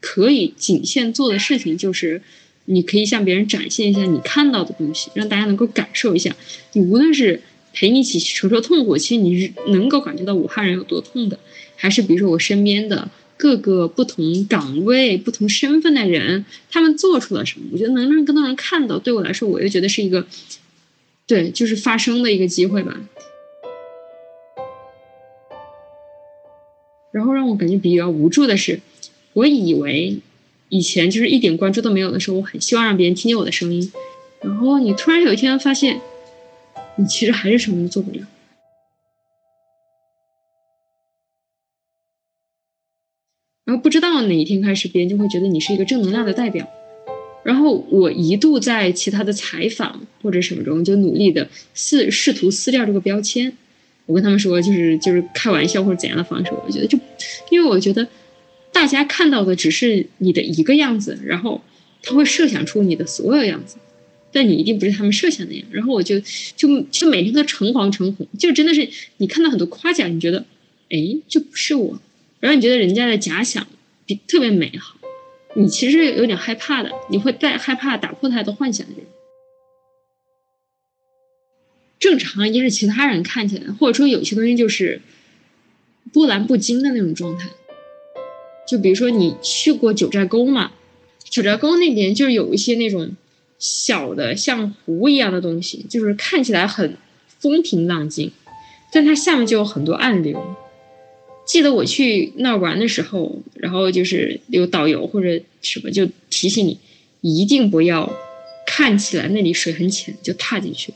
[0.00, 2.22] 可以仅限做的事情就是，
[2.64, 6.34] 你可以向别人展现一下你看到的东西，让大家能够感受一下。
[6.72, 7.42] 你无论是
[7.74, 11.38] 陪你一起承受痛苦，其实你是能够感觉到武汉人有多痛的，
[11.76, 13.10] 还是比如说我身边的。
[13.38, 17.66] 各个不同岗位、不同身份的人，他们做出了什么？
[17.72, 20.26] 我觉得能让更多人看到，对我来说，我又觉得是一个，
[21.26, 22.98] 对，就是发声的一个机会吧。
[27.12, 28.80] 然后让我感觉比较无助的是，
[29.32, 30.18] 我以为
[30.68, 33.92] 以前就是一点关注都没有的时候，我很希望让别人听见我的声音。
[34.42, 36.00] 然后你突然有一天发现，
[36.96, 38.20] 你其实还是什么都做不了。
[43.68, 46.66] 然后不知道哪一天开始，别人就会觉得你是一个正能量的代表。
[47.44, 53.52] 然后我一度在其他的采访或者什么中，就努力的试试图撕掉这个标签。
[54.06, 56.50] 我跟他们说，就是就是开玩笑或者怎样的方式。
[56.66, 56.98] 我觉得就，
[57.50, 58.08] 因为我觉得
[58.72, 61.60] 大家看到的只是你的一个样子，然后
[62.02, 63.76] 他会设想出你的所有样子，
[64.32, 65.64] 但你一定不是他们设想那样。
[65.70, 66.18] 然后我就
[66.56, 70.42] 就就每天都诚惶诚恐，就真的是你看到很多夸奖，你觉得
[70.88, 72.00] 哎，这不是我，
[72.40, 73.66] 然后你觉得人家的假想
[74.06, 74.96] 比特别美好，
[75.54, 79.04] 你其实有点害怕的，你会带害怕打破他的幻想的人。
[81.98, 85.02] 正常一是其他人看起来，或者说有些东西就是
[86.12, 87.50] 波澜不惊的那种状态。
[88.68, 90.70] 就比如说你去过九寨沟嘛，
[91.28, 93.16] 九寨沟那边就是有一些那种
[93.58, 96.96] 小的像湖一样的东西，就是看起来很
[97.40, 98.30] 风平浪静，
[98.92, 100.56] 但它下面就有很多暗流。
[101.48, 106.78] 记得我去那儿玩的时候，然后就是有导游或者什么就提醒你，
[107.22, 108.12] 一定不要
[108.66, 110.92] 看起来那里水很浅就踏进去。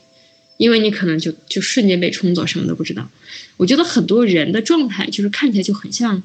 [0.57, 3.09] 因为你可能就就瞬间被冲走，什么都不知道。
[3.57, 6.21] 我觉得很多人的状态就是看起来就很像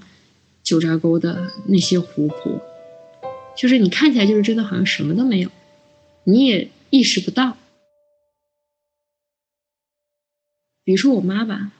[0.62, 2.60] 九寨沟的那些湖泊，
[3.56, 5.50] 就是你看起来就是真的好像什么都没有，
[6.24, 7.56] 你也意识不到。
[10.84, 11.72] 比如说我妈吧，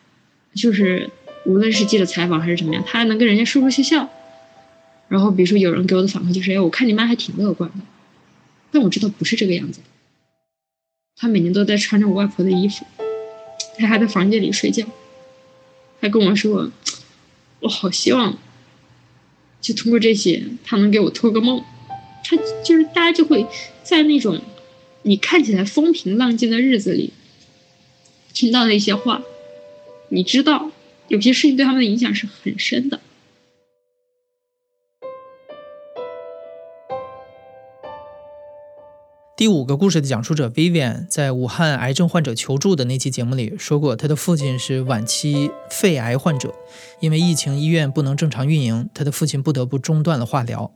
[0.54, 1.11] 就是
[1.44, 4.11] 无论是记者采访还是怎么样，他还能跟人家说说笑笑。
[5.09, 7.77] 然后比如说有人给我的反馈就是：哎，我看你妈还挺乐观的，
[8.70, 9.81] 但我知道不是这个样子。
[11.16, 12.85] 他每年都在穿着我外婆的衣服，
[13.79, 14.85] 他还在房间里睡觉，
[16.01, 16.70] 还跟我说
[17.61, 18.37] ：“我好希望，
[19.61, 21.64] 就通过这些，他能给我托个梦。”
[22.22, 23.46] 他就是大家就会
[23.83, 24.38] 在那种
[25.03, 27.12] 你看起来风平浪静的日子里，
[28.35, 29.22] 听到那些话，
[30.11, 30.70] 你知道
[31.09, 33.01] 有些事情对他们的影响是很深的。
[39.35, 46.53] 第五个故事的讲述者 Vivian 在武汉癌症患者求助的那期节目里说过，他的父亲是晚期肺癌患者，
[47.01, 50.75] 因为疫情医院不能正常运营，他的父亲不得不中断了化疗。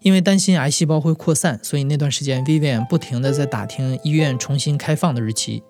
[0.00, 5.62] 因为担心癌细胞会扩散，所以那段时间 Vivian 不停的在打听医院重新开放的日期。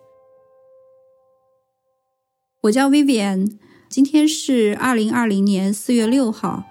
[2.63, 3.59] 我叫 Vivian，
[3.93, 6.65] 今天是二零二零年四月六号。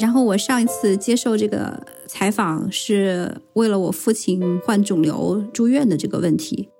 [0.00, 6.70] 然后我上一次接受这个采访是为了我父亲患肿瘤住院的这个问题。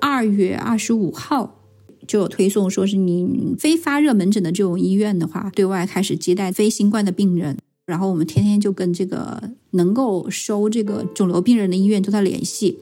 [0.00, 1.60] 二月二十五号
[2.08, 7.58] 就有推送，说是你非发热门诊的这种医院的话，对外开始接待非新冠的病人。
[7.86, 12.80] 然后我们天天就跟这个能够收这个肿瘤病人的医院都在联系。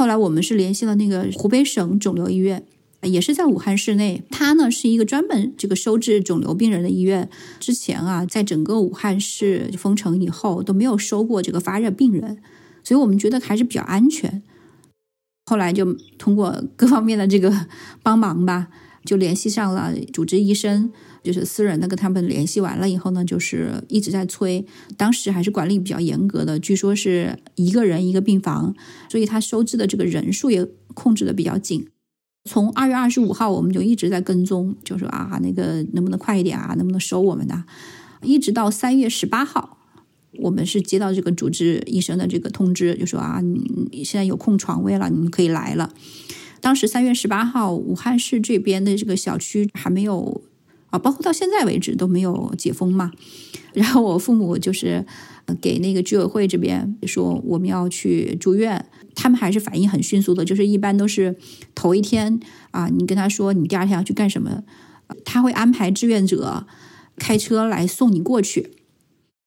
[0.00, 2.64] 后来我们是联系了那个湖北省肿瘤医院。
[3.02, 7.28] 也是在武汉市内，它呢是一个专门这个收治肿瘤病人的医院。
[7.58, 12.38] 之前啊，在整个武汉市封城以后都没有收过这个发热病人，
[12.82, 14.42] 所以我们觉得还是比较安全。
[15.44, 17.66] 后来就通过各方面的这个
[18.02, 18.68] 帮忙吧，
[19.04, 20.90] 就联系上了主治医生，
[21.22, 24.66] 就是私人的跟他们联系完了以后呢，就是一直在催。
[24.96, 28.74] 当时还是管理比较严格的，据说是一个人一个病房，
[29.08, 31.88] 所以他收治的这个人数也控制的比较紧。
[32.48, 37.64] 从二月二十五号，我们就一直在跟踪，就说啊，那个能不能快一点啊，能不能收我们的？
[38.22, 39.78] 一直到三月十八号，
[40.42, 45.92] 我们是接到这个主治医生的这个通知，就说啊，你现在有空床位了，你可以来了。
[46.60, 50.42] 当时三月十八号，武汉市这边的这个小区还没有
[50.90, 53.12] 啊，包括到现在为止都没有解封嘛。
[53.72, 55.06] 然后我父母就是
[55.60, 58.84] 给那个居委会这边说，我们要去住院。
[59.14, 61.36] 他们还是反应很迅速的，就是一般都是
[61.74, 62.38] 头一天
[62.70, 64.62] 啊，你跟他说你第二天要去干什么，
[65.24, 66.66] 他会安排志愿者
[67.16, 68.70] 开车来送你过去。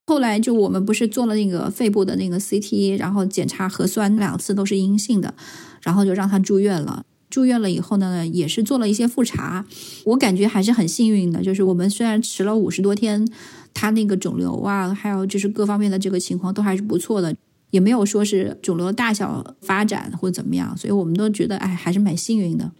[0.05, 5.33] 后来就我们不是做了那个肺部的那个 CT，然后检查核酸两次都是阴性的，
[5.81, 7.05] 然后就让他住院了。
[7.29, 9.65] 住院了以后呢，也是做了一些复查，
[10.05, 13.27] 我感觉还是很幸运的，就是我们虽然迟了五十多天，
[13.73, 17.35] 他那个肿瘤啊，还有就是各方面的这个情况都还是不错的。
[17.71, 22.71] 也没有说是肿瘤大小发展或者怎么样，所以我们都觉得哎还是蛮幸运的。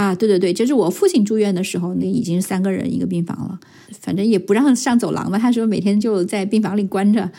[0.00, 3.60] 啊，对对对，就是我父亲住院的时候，那已经是三个人一个病房了，
[4.00, 5.38] 反正也不让上走廊嘛。
[5.38, 7.30] 他说每天就在病房里关着，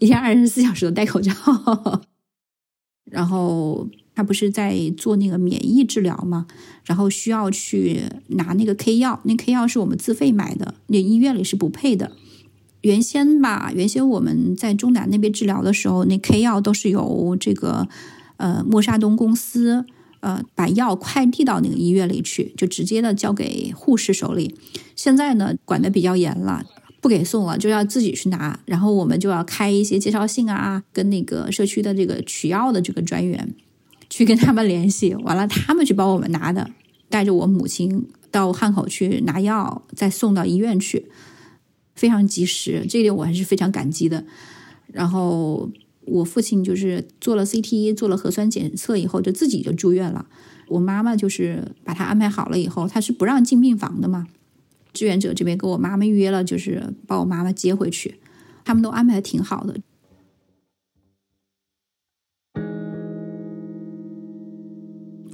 [0.00, 1.32] 一天二十四小时都戴口罩。
[3.10, 6.46] 然后他不是在做那个免疫治疗嘛，
[6.84, 12.12] 然后需要去拿那个 K 药，那 K 药是我们自费买的，那医院里是不配的。
[12.82, 17.88] 原先吧，原先我们在中南那边治疗的时候，那 K 药都是由这个
[18.36, 19.86] 呃默沙东公司
[20.24, 24.54] 呃把药快递到那个医院里去，就直接的交给护士手里。
[24.96, 26.64] 现在呢，管的比较严了，
[27.02, 28.58] 不给送了，就要自己去拿。
[28.64, 33.54] 然后我们就要开一些介绍信啊，跟那个社区的这个取药的这个专员
[34.08, 36.70] 去跟他们联系，完了他们去帮我们拿的，
[37.10, 41.06] 带着我母亲到汉口去拿药，再送到医院去。
[41.94, 44.24] 非常及时，这一点我还是非常感激的。
[44.92, 45.70] 然后
[46.06, 50.26] 我父亲就是做了 CT，做了核酸检测以后，就自己就住院了。
[50.68, 54.26] 我妈妈就是把他安排好了以后，他是不让进病房的嘛。
[54.92, 58.14] 志愿者这边跟我妈妈约了，就是把我妈妈接回去，
[58.64, 59.76] 他们都安排的挺好的。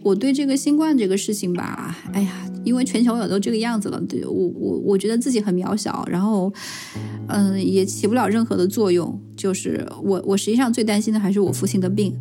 [0.03, 6.53] 我对这个新冠这个事情吧，哎呀，因为全球也都这个样子了，对我我我觉得自己很渺小，然后，
[7.29, 9.21] 嗯，也起不了任何的作用。
[9.37, 12.17] 就是我我实际上最担心的还是我父亲的病。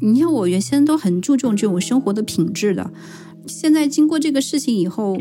[0.00, 2.92] 你看，我原先都很注重这种生活的品质的，
[3.46, 5.18] 现在经过这个事情以后，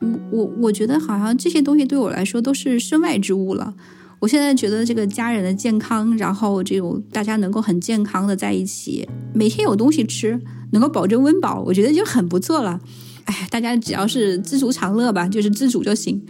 [0.00, 3.74] 我我我觉得好像这些东西对我来说都是身外之物了。
[4.20, 10.38] 我现在觉得这个家人的健康，然后这种大家能够很健康的在一起，每天有东西吃，
[10.72, 12.78] 能够保证温饱，我觉得就很不错了。
[13.24, 16.22] 哎，大家只要是知足常乐吧，就是知足就行。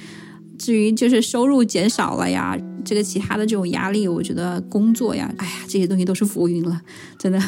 [0.57, 6.81] 至于就是收入减少了呀，这个其他的这种压力，我觉得工作呀，哎呀，这些东西都是浮云了，
[7.19, 7.41] 真的。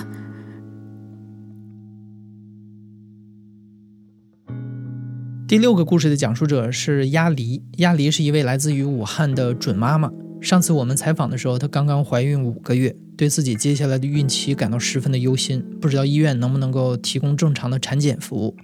[5.47, 10.11] 第六个故事的讲述者是鸭梨，鸭梨是一位来自于武汉的准妈妈。
[10.43, 18.57] 上次我们采访的时候，她刚刚怀孕五个月，对自己接下来的孕期感到十分的忧心，不知道医院能不能够提供正常的产检服务。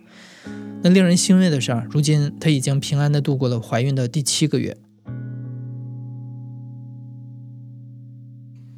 [0.82, 4.76] 那令人欣慰的是，如今她已经平安的度过了怀孕的第七个月。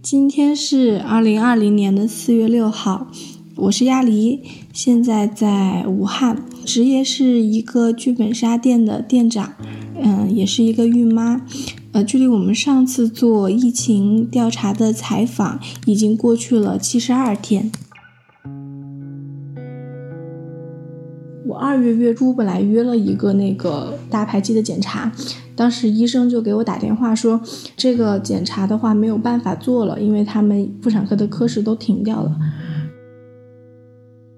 [0.02, 3.10] 今天是二零二零年的四月六号。
[3.56, 4.42] 我是鸭梨，
[4.74, 9.54] 现在在武汉，职业是一个剧本杀店的店长，
[9.98, 11.40] 嗯，也是一个孕妈。
[12.04, 17.70] 距离我们上次做疫情调查的采访已经过去了七十二天。
[21.46, 25.10] 我二月月初本来约了一个那个大排畸的检查，
[25.56, 27.40] 当时医生就给我打电话说，
[27.76, 32.36] 这个检查的话没有办法做了，因为他们妇产科的科室都停掉了。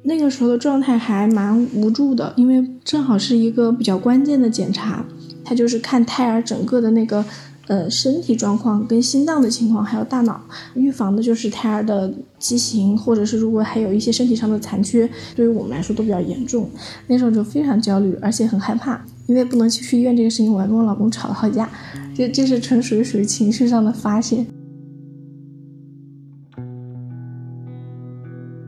[0.04, 5.04] 那个时候的状态还蛮无助的，因为正好是一个比较关键的检查，
[5.44, 7.24] 它就是看胎儿整个的那个
[7.68, 10.40] 呃身体状况跟心脏的情况，还有大脑，
[10.74, 16.68] 预防的就是胎儿的畸形，或者是如果还有一些身体上的残缺，对于我们来说都比较严重。
[17.06, 21.68] 那时候就非常焦虑，而且很害怕，因为不能去医院这个事情，我还跟我老公吵了好架，
[22.14, 24.44] 这这是纯属于属于情绪上的发泄。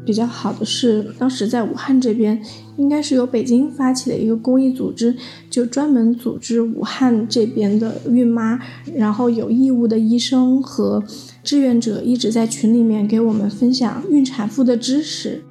[0.04, 2.40] 比较好的是，当时在武汉这边，
[2.76, 5.16] 应该是由北京发起的一个公益组织，
[5.48, 8.60] 就专门组织武汉这边的孕妈，
[8.94, 11.02] 然后有义务的医生和
[11.42, 15.42] 志愿者一直在群里面给我们分享孕产妇的知识。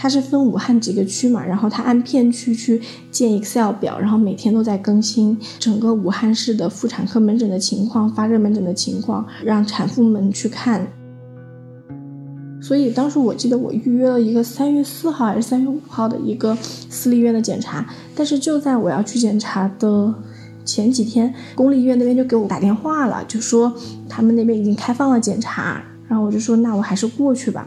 [0.00, 10.86] 它是分武汉几个区嘛，然后它按片区去建 Excel 表，然后每天都在更新整个武汉市的妇产科门诊的情况、发热门诊的情况，让产妇们去看。
[12.68, 16.54] 所以当时我记得我预约了一个三月四号还是三月五号的一个
[16.90, 20.14] 私立医院的检查，但是就在我要去检查的
[20.66, 23.72] 前几天，公立医院那边就给我打电话了，就说
[24.06, 27.66] 他们那边已经开放了检查，然后我就说那我还是过去吧。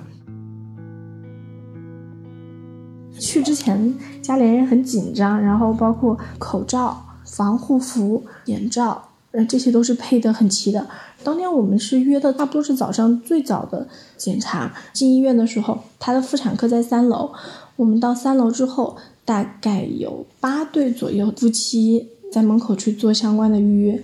[3.19, 10.85] 去之前家里人很紧张，然后包括口罩、防护服、眼罩，呃这些都是配的很齐的。
[11.23, 14.73] 当天我们是约的，差不多是早上最早的检查。
[14.93, 17.31] 进医院的时候，他的妇产科在三楼。
[17.75, 24.03] 我们到三楼之后，大概有八对左右夫妻在门口去做相关的预约。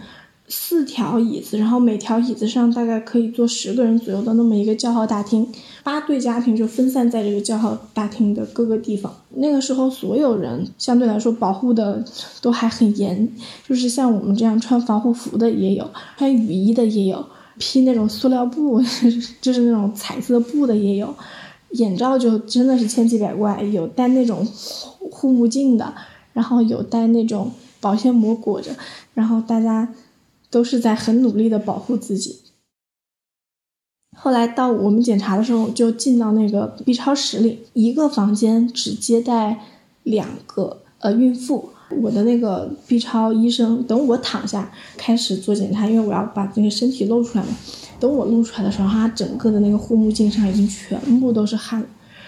[0.49, 5.45] 四条椅子，然后每条椅子上大概可以坐十个人左右的那么一个叫号大厅，
[5.83, 9.13] 八对家庭就分散在这个叫号大厅的各个地方。
[9.35, 12.01] 那个时候，所有人相对来说保护的
[12.41, 13.27] 都还很严，
[13.67, 17.25] 就是像我们这样穿防护服的也有，穿雨衣的也有，
[17.59, 18.81] 披那种塑料布，
[19.41, 21.13] 就是那种彩色布的也有，
[21.71, 24.45] 眼罩就真的是千奇百怪，有戴那种
[25.11, 25.93] 护目镜的，
[26.31, 28.71] 然后有戴那种保鲜膜裹着，
[29.13, 29.89] 然后大家。
[30.49, 32.41] 都是在很努力的保护自己。
[34.15, 39.59] 后来到我们检查的时候，就进到那个 B 超室里，一个房间只接待
[40.03, 41.69] 两个呃孕妇。
[42.01, 47.51] 我的那个 B 超医生等我躺下开始做检查，因为我要把那个身体露出来嘛。
[47.97, 51.85] 等我露出来的时候，他整个的那个护目镜上已经全部都是汗。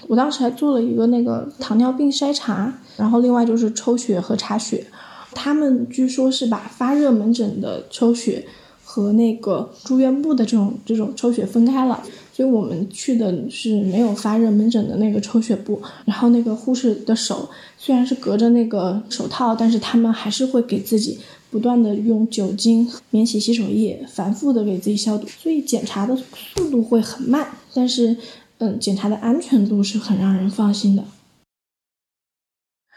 [0.07, 4.85] 我当时还做了一个那个糖尿病筛查，然后另外就是抽血和查血。
[5.33, 8.45] 他们据说是把发热门诊的抽血
[8.83, 12.01] 和那个住院部的这种这种抽血分开了，
[12.33, 15.81] 所以我们去的是没有发热门诊的那个抽血部。
[16.05, 21.19] 然后那个护士的手虽然是隔着那个手套，但是他们还是会给自己
[21.51, 26.17] 不断的用酒精、免洗洗手液反复的给自己消毒，所以检查的
[26.55, 28.17] 速度会很慢，但是
[28.57, 31.03] 嗯，检查的安全度是很让人放心的。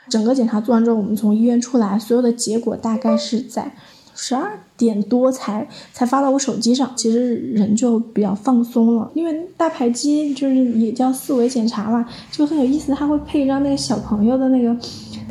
[0.09, 3.75] 整个检查做完之后，我们从医院出来，所有的结果大概是在
[4.15, 6.93] 十二点多才才发到我手机上。
[6.95, 12.95] 其实人就比较放松了，因为大排畸就是也叫四维检查嘛，就很有意思。
[12.95, 14.77] 他会配一张那个小朋友的那个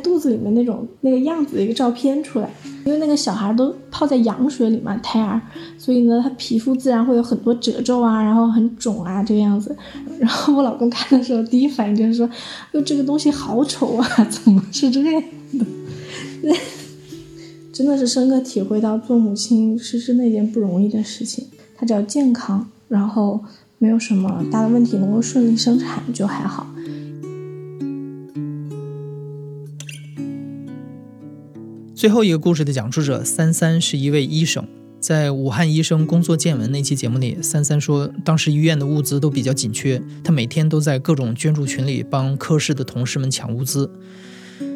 [0.02, 2.50] 肚子里面那种那个样子的一个照片出来，
[2.84, 5.40] 因为那个小孩都泡在羊水里嘛，胎儿，
[5.78, 9.74] 所以呢，他皮肤自然会有很多褶皱啊，然后很肿啊这个样子。
[10.18, 12.28] 然后我老公看的时候，第一反应就是说
[12.72, 15.22] ：“哟，这个东西好丑啊，怎么是这样
[15.58, 15.66] 的？”
[16.42, 16.54] 那
[17.72, 21.46] 真的是深刻体会到做母亲是是那件不容易的事情。
[21.76, 23.40] 她只要健康，然后
[23.78, 26.66] 没有什么大的问题，能够顺利生产就还好。
[32.02, 34.66] 最后一个故事的讲述者三三是一位医生，
[34.98, 43.88] 在武汉医生工作见闻那期节目里，三三说，当时医院的物资都比较紧缺，他每天都在各种捐助群里帮科室的同事们抢物资。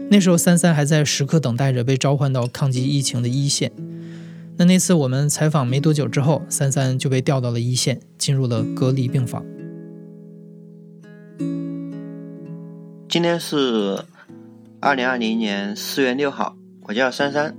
[0.09, 3.73] 那时候三三还在时刻等待着被召唤到抗击疫情的一线。
[4.57, 9.45] 那那次我们采访没多久之后，三三就被调到了一线，进入了隔离病房。
[13.09, 14.05] 今天是
[14.79, 16.57] 二零二零年四月六号。
[16.89, 17.57] 我叫珊珊，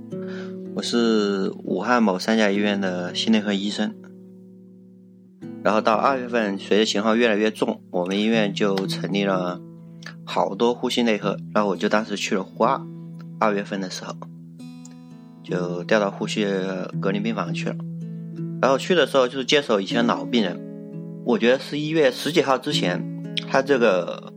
[0.74, 3.94] 我是武汉某三甲医院的心内科医生。
[5.62, 9.60] 然后到二月份，随着情况越来越重，我们医院就成立了
[10.24, 11.36] 好多呼吸内科。
[11.52, 12.80] 然后我就当时去了呼二，
[13.38, 14.16] 二月份的时候
[15.42, 16.46] 就调到呼吸
[16.98, 17.76] 隔离病房去了。
[18.62, 20.58] 然后去的时候就是接手以前老病人，
[21.26, 23.04] 我觉得是一月十几号之前，
[23.46, 24.32] 他这个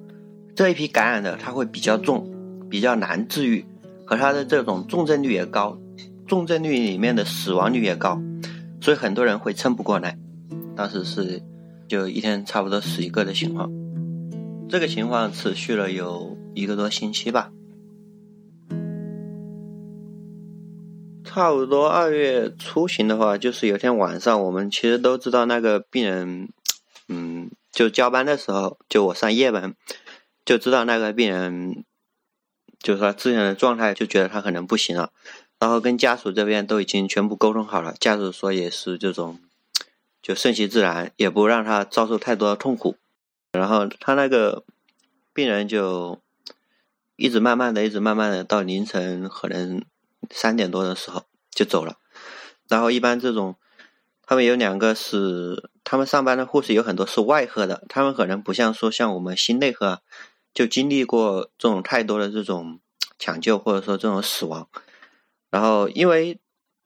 [0.53, 2.29] 这一批感染的他会比较重，
[2.69, 3.63] 比较难治愈。
[4.11, 5.79] 和他的这种重症率也高，
[6.27, 8.21] 重症率里面的死亡率也高，
[8.81, 10.17] 所以很多人会撑不过来。
[10.75, 11.41] 当时是
[11.87, 13.71] 就一天差不多死一个的情况，
[14.67, 17.53] 这个情况持续了有一个多星期吧。
[21.23, 26.49] 差不多二月初旬的话，就是有天晚上，我们其实都知道那个病人，
[27.07, 29.73] 嗯，就交班的时候，就我上夜班，
[30.43, 31.85] 就知道那个病人。
[32.81, 35.11] 就是说之前的状态就觉得他可能不行了，
[35.59, 39.39] 然后跟家属这边都已经全部沟通好了，家属说也是这种，
[40.21, 42.97] 就顺其自然，也不让他遭受太多的痛苦。
[43.51, 44.63] 然后他那个
[45.33, 46.19] 病人就
[47.17, 49.83] 一直慢慢的，一直慢慢的到凌晨可能
[50.31, 51.97] 三点多的时候就走了。
[52.67, 53.57] 然后一般这种，
[54.25, 60.01] 他们有两个是他们上班的护士有很多是外科的，他们可能不像说像我们心内科。
[60.53, 62.79] 就经历过这种太多的这种
[63.17, 64.67] 抢救，或者说这种死亡，
[65.49, 66.39] 然后因为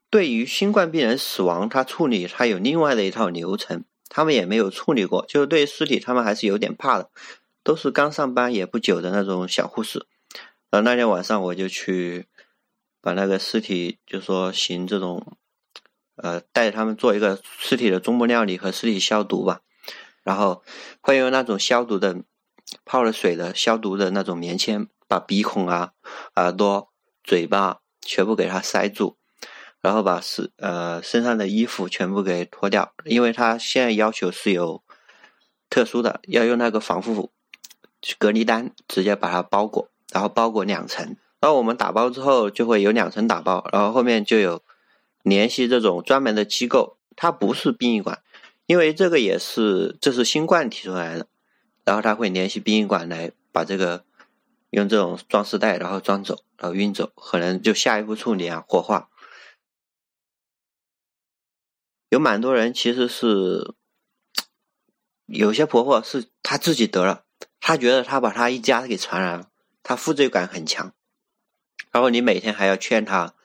[0.10, 7.10] 对于新冠病人死亡，他处理他有另外的一套流程，他们也没有处理过，就是对尸体他们还是有点怕的，
[7.64, 10.06] 都是刚上班也不久的那种小护士。
[10.70, 12.28] 然后那天晚上我就去
[13.02, 15.38] 把那个尸体，就说行这种，
[16.18, 19.62] 呃，带他们做一个尸体的中部料理和尸体消毒吧，
[20.24, 20.64] 然后
[21.02, 22.22] 会用那种消毒的。
[22.84, 25.92] 泡了水的消毒的那种棉签，把鼻孔啊、
[26.36, 26.90] 耳朵、
[27.24, 29.18] 嘴巴全部给它塞住，
[29.82, 34.84] 然后把是呃身上的衣服全部给脱掉，因为他现在要求是有
[35.70, 37.32] 特殊的，要用那个防护
[38.18, 41.16] 隔离单直接把它包裹，然后包裹两层。
[41.40, 44.64] 然后我们打包之后就会有两层打包，然后后面就有
[45.22, 48.24] 联系这种专门的机构，它不是殡仪馆，
[48.66, 51.28] 因为这个也是这是新冠提出来的。
[51.86, 54.04] 然后他会联系殡仪馆来把这个
[54.72, 59.10] 用这种装尸袋，然后装走，然后运走，可能就下一步处理啊，火化。
[62.10, 63.76] 有蛮多人其实是
[65.28, 67.26] 有些婆婆是她自己得了，
[67.60, 69.52] 她觉得她把她一家给传染了，
[69.84, 70.92] 她负罪感很强。
[71.92, 73.36] 然后你每天还要劝她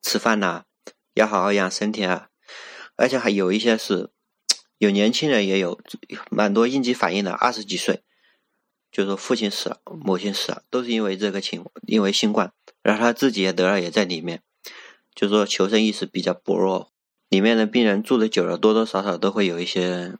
[0.00, 0.64] 吃饭呐，
[1.12, 2.30] 要好好养身体啊，
[2.96, 4.10] 而且还有一些是。
[4.82, 5.80] 有年轻人也有
[6.28, 8.02] 蛮多应激反应的，二十几岁，
[8.90, 12.52] 就说父亲死了，母亲死了，都是因为这个情，因为新冠，
[12.82, 14.42] 然后他自己也得了，也在里面，
[15.14, 16.90] 就说求生意识比较薄弱，
[17.28, 20.16] 里面的病人住的久了，多多少少都会有一些，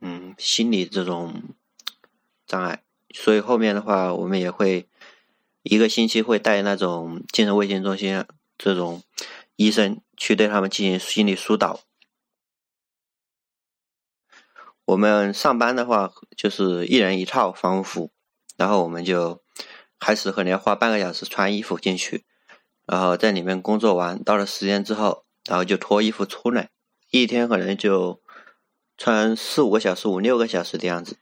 [0.00, 1.40] 嗯，心理这种
[2.48, 2.82] 障碍，
[3.14, 4.88] 所以后面的话，我们也会
[5.62, 8.24] 一个星期会带那种精神卫生中心
[8.58, 9.04] 这种
[9.54, 11.82] 医生去对他们进行心理疏导。
[14.88, 18.10] 我们上班的话就是一人一套防护服，
[18.56, 19.42] 然后我们就
[20.00, 22.24] 开始可能要花半个小时穿衣服进去，
[22.86, 26.70] 然后在里面工作完到了时间之后，然后就脱衣服出来，
[27.10, 28.22] 一天可能就
[28.96, 31.18] 穿四五个小时、五六个小时的样子。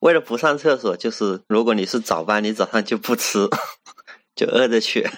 [0.00, 3.48] 为了不上厕所，就是如果你是早班，你早上就不吃，
[4.34, 5.08] 就饿着去，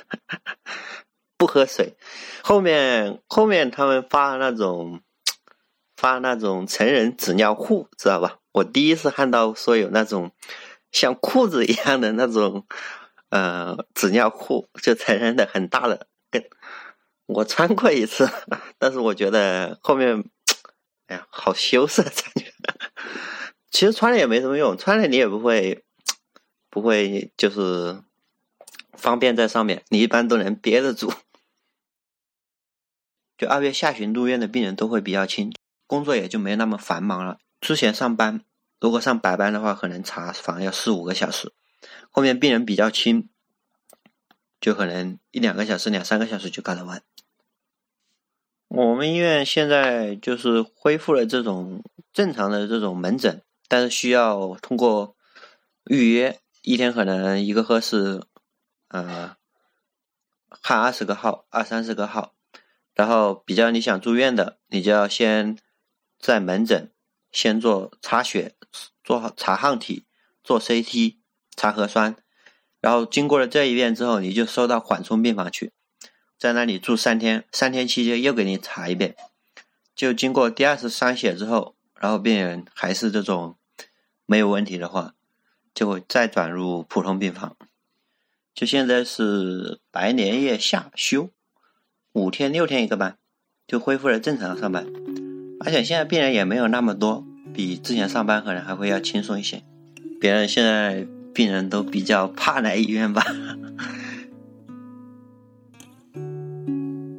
[1.39, 1.97] 不喝水。
[2.43, 5.01] 后面后面他们发那种。
[5.97, 8.39] 发那种成人纸尿裤，知道吧？
[8.53, 10.31] 我第一次看到说有那种
[10.93, 12.67] 像裤子一样的那种
[13.31, 16.07] 呃纸尿裤，就成人的很大的。
[16.31, 16.45] 跟
[17.27, 18.29] 我穿过一次，
[18.79, 20.25] 但是我觉得后面，
[21.07, 22.53] 哎呀，好羞涩感觉。
[23.71, 25.85] 其实穿了也没什么用，穿了你也不会
[26.71, 28.01] 不会就是
[28.93, 31.13] 方便在上面，你一般都能憋得住。
[33.37, 35.53] 就二月下旬入院的病人都会比较轻。
[35.87, 37.39] 工作也就没那么繁忙了。
[37.61, 38.43] 之前上班，
[38.81, 41.53] 如果上白班的话，可能查房要四五个小时。
[42.11, 43.29] 后面病人比较轻，
[44.61, 47.03] 就可能一两个小时、两三个小时就搞得完。
[48.69, 51.83] 我们医院现在就是恢复了这种
[52.13, 55.17] 正常的这种门诊，但是需要通过
[55.85, 58.23] 预约，一天可能一个科室，
[58.89, 59.37] 呃，
[60.63, 62.35] 看二十个号、二三十个号。
[62.95, 65.57] 然后比较你想住院的，你就要先。
[66.19, 66.91] 在门诊
[67.31, 68.55] 先做查血、
[69.05, 70.05] 做查抗体、
[70.43, 71.17] 做 CT、
[71.55, 72.17] 查核酸，
[72.81, 75.73] 然后经过了这一遍之后，你就收到缓冲病房去，
[76.39, 77.45] 在那里住三天。
[77.53, 79.17] 三天期间又给你查一遍，
[79.95, 83.57] 就经过第二次筛血之后，然后病人还是这种
[84.25, 85.15] 没有问题的话，
[85.75, 87.57] 就会再转入普通病房。
[88.55, 91.31] 就现在是白连夜下休，
[92.13, 93.19] 五天六天一个班，
[93.67, 94.87] 就恢复了正常上班。
[95.61, 99.63] 而且现在病人也没有那么多，比之前上班可能还会要轻松一些。
[100.21, 103.25] 别人现在病人都比较怕来医院吧。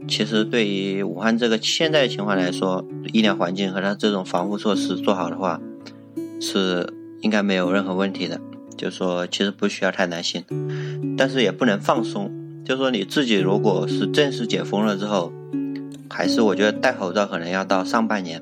[0.07, 5.59] 其实对于武汉这个现在的情况来说，医疗环境和他这种防护措施做好的话，
[6.39, 8.39] 是应该没有任何问题的。
[8.77, 10.45] 就说其实不需要太担心，
[11.17, 12.31] 但是也不能放松。
[12.63, 15.33] 就说你自己如果是正式解封了之后。
[16.18, 18.41] 还是我觉得戴口罩可能要到上半年，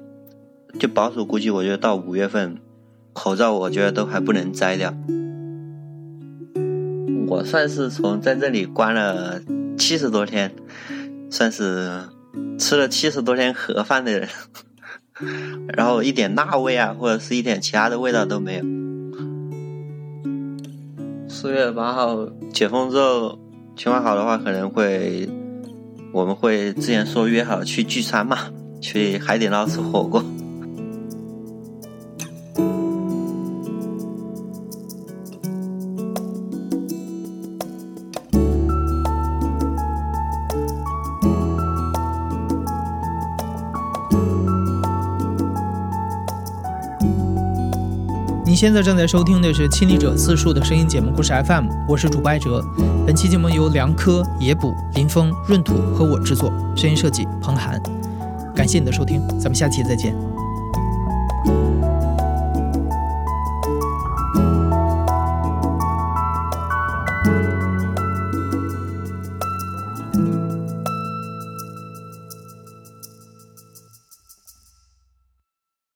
[0.79, 2.57] 就保守估计，我觉得到五月份，
[3.11, 4.93] 口罩我觉得都还不能摘掉。
[7.27, 9.41] 我算是从在这里关了
[9.77, 10.55] 七十多天，
[11.29, 12.03] 算是
[12.57, 14.29] 吃了七十多天盒饭的人，
[15.75, 18.63] 然后一点辣味啊，或者是一点其他的味道都没有。
[21.27, 23.37] 四月八号解封之后，
[23.75, 25.27] 情况好的话可能会。
[26.15, 28.37] 我们会之前说约好去聚餐嘛，
[28.79, 30.23] 去海底捞吃火锅。
[48.45, 52.63] 你现在正在收听的是《亲历者自述》的声音节目故事 FM，我是主播艾哲。
[53.05, 57.79] 本期节目由梁科、野捕、林峰、闰土和我制作，声音设计彭涵。
[58.55, 60.15] 感谢你的收听，咱们下期再见。